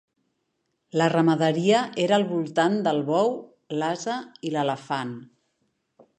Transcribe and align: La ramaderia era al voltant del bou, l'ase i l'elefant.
La 1.01 1.09
ramaderia 1.13 1.81
era 2.05 2.17
al 2.19 2.25
voltant 2.31 2.79
del 2.89 3.03
bou, 3.11 3.31
l'ase 3.83 4.19
i 4.51 4.55
l'elefant. 4.57 5.15